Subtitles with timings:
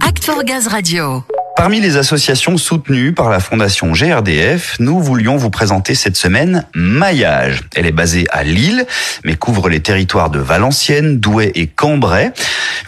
[0.00, 1.22] Act Gaz Radio.
[1.56, 7.62] Parmi les associations soutenues par la Fondation GRDF, nous voulions vous présenter cette semaine Maillage.
[7.76, 8.86] Elle est basée à Lille,
[9.24, 12.32] mais couvre les territoires de Valenciennes, Douai et Cambrai.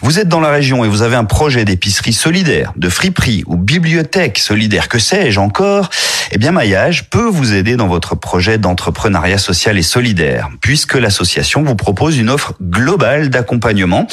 [0.01, 3.55] Vous êtes dans la région et vous avez un projet d'épicerie solidaire, de friperie ou
[3.55, 5.89] bibliothèque solidaire, que sais-je encore?
[6.31, 11.63] Eh bien, Maillage peut vous aider dans votre projet d'entrepreneuriat social et solidaire, puisque l'association
[11.63, 14.05] vous propose une offre globale d'accompagnement.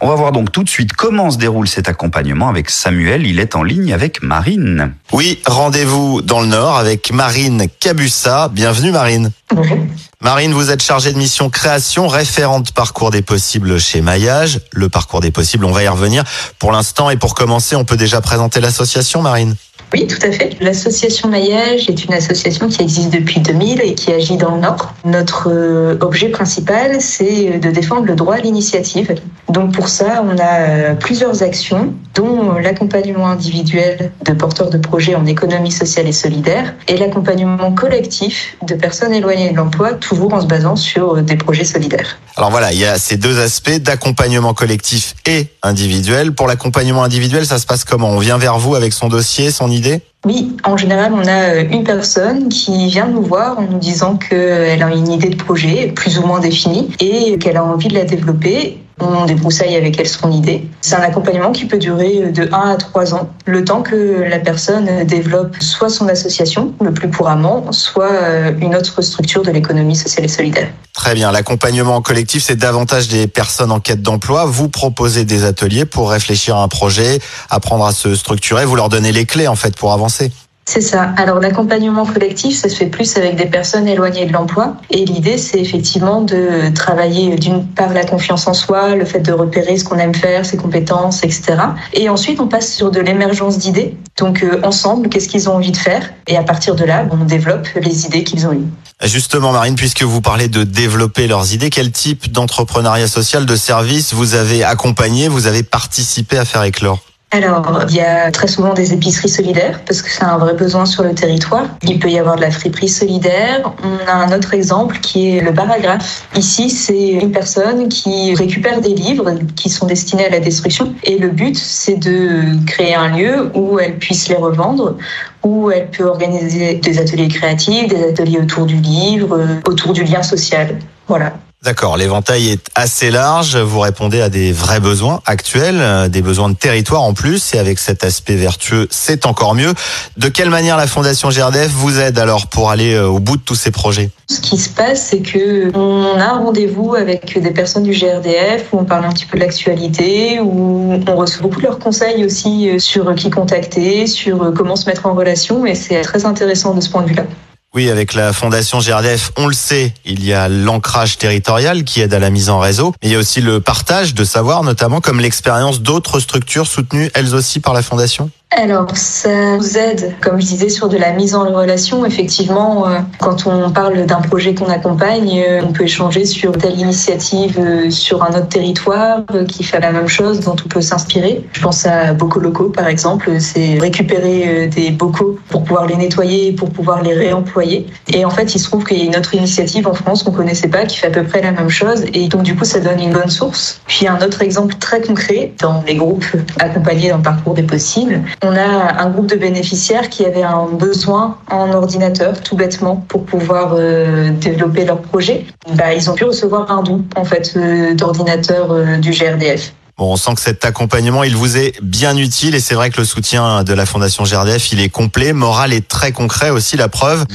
[0.00, 3.24] On va voir donc tout de suite comment se déroule cet accompagnement avec Samuel.
[3.24, 4.94] Il est en ligne avec Marine.
[5.12, 8.48] Oui, rendez-vous dans le Nord avec Marine Cabussa.
[8.48, 9.30] Bienvenue Marine.
[9.54, 9.78] Bonjour.
[10.22, 14.60] Marine, vous êtes chargée de mission création, référente parcours des possibles chez Maillage.
[14.72, 16.24] Le parcours des possibles, on va y revenir.
[16.58, 19.54] Pour l'instant et pour commencer, on peut déjà présenter l'association Marine
[19.92, 20.56] Oui, tout à fait.
[20.60, 24.94] L'association Maillage est une association qui existe depuis 2000 et qui agit dans le Nord.
[25.04, 29.16] Notre euh, objet principal, c'est de défendre le droit à l'initiative.
[29.48, 35.16] Donc pour ça, on a euh, plusieurs actions, dont l'accompagnement individuel de porteurs de projets
[35.16, 40.40] en économie sociale et solidaire et l'accompagnement collectif de personnes éloignées de l'emploi, toujours en
[40.40, 42.18] se basant sur euh, des projets solidaires.
[42.40, 46.32] Alors voilà, il y a ces deux aspects d'accompagnement collectif et individuel.
[46.32, 48.08] Pour l'accompagnement individuel, ça se passe comment?
[48.08, 50.00] On vient vers vous avec son dossier, son idée?
[50.24, 54.16] Oui, en général, on a euh, une personne qui vient nous voir en nous disant
[54.16, 57.94] qu'elle a une idée de projet plus ou moins définie et qu'elle a envie de
[57.94, 58.78] la développer.
[59.00, 60.68] On débroussaille avec elle son idée.
[60.80, 64.38] C'est un accompagnement qui peut durer de 1 à 3 ans, le temps que la
[64.38, 69.96] personne développe soit son association, le plus couramment, soit euh, une autre structure de l'économie
[69.96, 70.68] sociale et solidaire.
[70.92, 74.44] Très bien, l'accompagnement collectif, c'est davantage des personnes en quête d'emploi.
[74.44, 78.88] Vous proposez des ateliers pour réfléchir à un projet, apprendre à se structurer, vous leur
[78.88, 80.30] donnez les clés en fait pour avancer.
[80.72, 81.12] C'est ça.
[81.16, 84.76] Alors l'accompagnement collectif, ça se fait plus avec des personnes éloignées de l'emploi.
[84.90, 89.32] Et l'idée, c'est effectivement de travailler d'une part la confiance en soi, le fait de
[89.32, 91.56] repérer ce qu'on aime faire, ses compétences, etc.
[91.92, 93.96] Et ensuite, on passe sur de l'émergence d'idées.
[94.16, 96.08] Donc euh, ensemble, qu'est-ce qu'ils ont envie de faire?
[96.28, 98.68] Et à partir de là, on développe les idées qu'ils ont eues.
[99.02, 104.14] Justement, Marine, puisque vous parlez de développer leurs idées, quel type d'entrepreneuriat social, de service
[104.14, 107.00] vous avez accompagné, vous avez participé à faire éclore?
[107.32, 110.84] Alors, il y a très souvent des épiceries solidaires parce que c'est un vrai besoin
[110.84, 111.64] sur le territoire.
[111.82, 113.72] Il peut y avoir de la friperie solidaire.
[113.84, 116.26] On a un autre exemple qui est le baragraphe.
[116.34, 121.18] Ici, c'est une personne qui récupère des livres qui sont destinés à la destruction et
[121.18, 124.96] le but, c'est de créer un lieu où elle puisse les revendre
[125.42, 130.22] où elle peut organiser des ateliers créatifs, des ateliers autour du livre, autour du lien
[130.22, 130.78] social.
[131.08, 131.32] Voilà.
[131.62, 136.48] D'accord, l'éventail est assez large, vous répondez à des vrais besoins actuels, euh, des besoins
[136.48, 139.74] de territoire en plus, et avec cet aspect vertueux, c'est encore mieux.
[140.16, 143.42] De quelle manière la Fondation GRDF vous aide alors pour aller euh, au bout de
[143.42, 144.08] tous ces projets?
[144.30, 148.68] Ce qui se passe, c'est que on a un rendez-vous avec des personnes du GRDF
[148.72, 152.24] où on parle un petit peu de l'actualité, où on reçoit beaucoup de leurs conseils
[152.24, 156.72] aussi euh, sur qui contacter, sur comment se mettre en relation, et c'est très intéressant
[156.72, 157.24] de ce point de vue-là.
[157.72, 162.12] Oui, avec la Fondation GRDF, on le sait, il y a l'ancrage territorial qui aide
[162.12, 165.00] à la mise en réseau, mais il y a aussi le partage de savoir, notamment
[165.00, 168.28] comme l'expérience d'autres structures soutenues elles aussi par la Fondation.
[168.52, 172.04] Alors, ça nous aide, comme je disais, sur de la mise en relation.
[172.04, 176.78] Effectivement, euh, quand on parle d'un projet qu'on accompagne, euh, on peut échanger sur telle
[176.78, 181.44] initiative euh, sur un autre territoire qui fait la même chose, dont on peut s'inspirer.
[181.52, 183.30] Je pense à Bocaux locaux, par exemple.
[183.38, 187.86] C'est récupérer des bocaux pour pouvoir les nettoyer, pour pouvoir les réemployer.
[188.08, 190.32] Et en fait, il se trouve qu'il y a une autre initiative en France qu'on
[190.32, 192.04] connaissait pas, qui fait à peu près la même chose.
[192.14, 193.80] Et donc, du coup, ça donne une bonne source.
[193.86, 196.26] Puis, un autre exemple très concret dans les groupes
[196.58, 200.66] accompagnés dans le parcours des possibles on a un groupe de bénéficiaires qui avaient un
[200.66, 205.46] besoin en ordinateur, tout bêtement, pour pouvoir euh, développer leur projet.
[205.74, 209.72] Bah, ils ont pu recevoir un don, en fait, euh, d'ordinateur euh, du GRDF.
[209.98, 212.98] Bon, on sent que cet accompagnement, il vous est bien utile et c'est vrai que
[212.98, 216.88] le soutien de la Fondation GRDF, il est complet, moral et très concret aussi, la
[216.88, 217.26] preuve.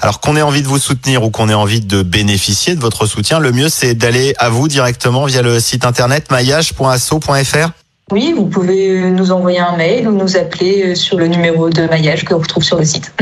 [0.00, 3.06] Alors qu'on ait envie de vous soutenir ou qu'on ait envie de bénéficier de votre
[3.06, 7.70] soutien, le mieux c'est d'aller à vous directement via le site internet maillage.asso.fr.
[8.10, 12.24] Oui, vous pouvez nous envoyer un mail ou nous appeler sur le numéro de maillage
[12.24, 13.12] que vous retrouve sur le site.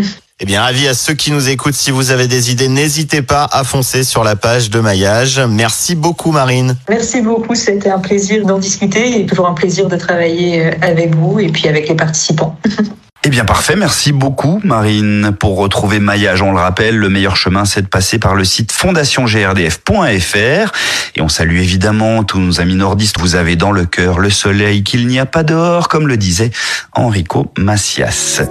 [0.40, 3.49] Eh bien, avis à ceux qui nous écoutent, si vous avez des idées, n'hésitez pas
[3.50, 5.40] à foncer sur la page de Maillage.
[5.40, 6.76] Merci beaucoup, Marine.
[6.88, 11.40] Merci beaucoup, c'était un plaisir d'en discuter et toujours un plaisir de travailler avec vous
[11.40, 12.56] et puis avec les participants.
[13.24, 15.32] Eh bien parfait, merci beaucoup Marine.
[15.38, 18.70] Pour retrouver Maillage, on le rappelle, le meilleur chemin c'est de passer par le site
[18.70, 20.72] fondationgrdf.fr
[21.16, 23.18] et on salue évidemment tous nos amis nordistes.
[23.18, 26.52] Vous avez dans le cœur le soleil qu'il n'y a pas dehors, comme le disait
[26.94, 28.42] Enrico Macias.